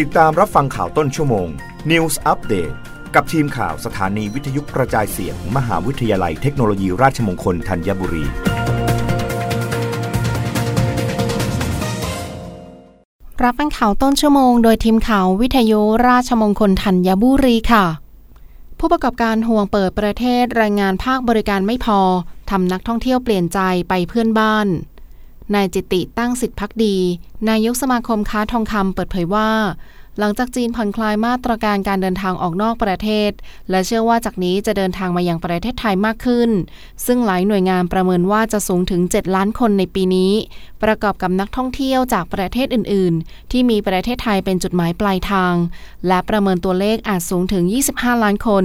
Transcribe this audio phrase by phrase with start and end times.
[0.00, 1.48] ติดตามรับฟังข่าวต้นชั่วโมง
[1.90, 2.74] News Update
[3.14, 8.24] กับทีมข่าวสถานีวิทยุกระจายเสียงมมหาวิทยาลัยเทคโนโลยีราชมงคลธัญบุรี
[13.42, 17.84] รับฟังข่าวต้นชั่วโมง โดยทีมข่าววิทยุราชมงคลธัญบุรีค่ะ
[18.78, 22.00] ผู้ประกอบการห่วงเปิดประเทศรายงานภาคบริการไม่พอ
[22.50, 24.68] ทำนักท่องเที่ยวเปลี่ยนใจไปเพื่อนบ้าน
[25.54, 26.96] นายจิติตั้งสิทธิพักดี
[27.48, 29.48] นายกสมาคมค้าทองคำเปิดเผยว่า
[30.18, 33.30] หลังจากจีนผ่อนคลายมาตรการการเดินทางออกนอกประเทศ
[33.70, 36.50] และเชื่อว่าจากนี้จะเดินทางมายังประเทศไทยมากขึ้น
[37.06, 40.32] ซึ่งหลายหน่วยงานประเมินว่าจะสูงถึง 7 ล้านคนในปีนี้
[40.82, 45.54] ประกอบกับนักท่องเที่ยวจากประเทศอื่น ๆ ที่มีประเทศไทยเป็นจุดหมายปลายทาง
[46.06, 48.64] และประเมินตัวเลขอาจสูงถึง 25 ล้านคน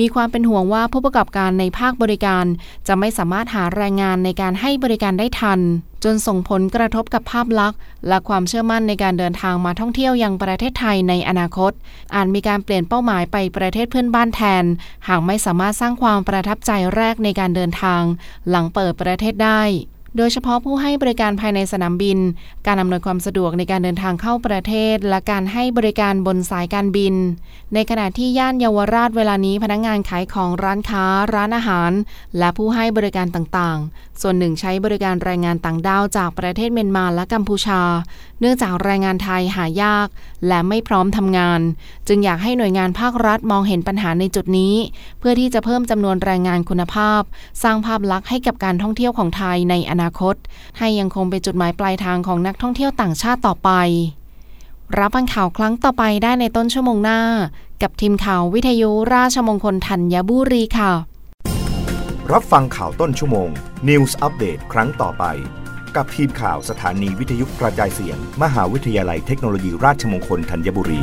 [0.00, 2.44] มีความเป็นห่วงว่าผู้ประกอบการในภาคบริการ
[2.86, 5.60] จะไม่สามารถหาแรงงานในการให้บริการได้ทัน
[6.04, 11.72] จนส่งผลกระทบกับภาพลักษณ์ และความเชื่อมั่นในการเดินทางมาท่องเที่ยวยังประเทศไทยในอนาคต
[12.14, 14.64] อาจมีการเปลี่ยนเป้าหมายไปประเทศเพื่อนบ้านแทน
[15.08, 18.02] หากไม่สามารถสร้างความประทับใจแรกในการเดินทาง
[18.48, 19.62] หลังเปิดประเทศได้
[20.16, 22.18] โดยเฉพาะผู้ให้บริการภายในสนามบิน
[22.66, 27.14] การอำนวยความสะดวกในการเดินทางเข้าประเทศ และการให้บริการบนสายการบิน
[27.74, 31.92] ในขณะที่ย่านเยาวราชเวลานี้พนักงงานขายของร้านค้า ร้านอาหาร
[32.38, 37.80] และผู้ให้บริการต่างๆ ส่วนหนึ่งใช้บริการแรงงานต่างด้าวจากประเทศเมียนมาและกัมพูชา
[38.40, 40.08] เนื่องจากแรงงานไทยหายาก
[40.48, 41.60] และไม่พร้อมทำงาน
[42.08, 44.74] จึงอยากให้หน่วยงานภาครัฐมองเห็นปัญหาในจุดนี้
[45.18, 47.20] เพื่อที่จะเพิ่มจำนวนแรงงานคุณภาพ
[47.62, 50.34] สร้างภาพลักษณ์ให้กับการท่องเที่ยวของไทยในอนาคต
[50.78, 53.70] ให้ยังคงเป็นจุดหมายปลายทางของนักท่องเที่ยวต่างชาติต่อไป
[54.98, 57.20] รับฟังข่าวครั้งต่อไปได้ในต้นชั่วโมงหน้า
[57.82, 60.92] กับทีมข่าววิทยุราชมงคลธัญบุรีค่ะ
[62.32, 63.48] รับฟังข่าวต้นชั่วโมง
[63.88, 65.24] News Update ครั้งต่อไป
[65.96, 71.02] กับทีมข่าวสถานีวิทยุกระจายเสียง มหาวิทยาลัยเทคโนโลยีราชมงคลธัญบุรี